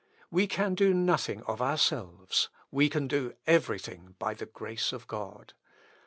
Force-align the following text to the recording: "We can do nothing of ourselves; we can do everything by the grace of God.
"We 0.31 0.47
can 0.47 0.73
do 0.73 0.95
nothing 0.95 1.43
of 1.43 1.61
ourselves; 1.61 2.49
we 2.71 2.89
can 2.89 3.07
do 3.07 3.35
everything 3.45 4.15
by 4.17 4.33
the 4.33 4.47
grace 4.47 4.91
of 4.91 5.05
God. 5.05 5.53